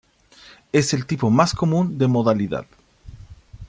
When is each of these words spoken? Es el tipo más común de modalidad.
Es 0.71 0.95
el 0.95 1.05
tipo 1.05 1.29
más 1.29 1.53
común 1.53 1.99
de 1.99 2.07
modalidad. 2.07 2.65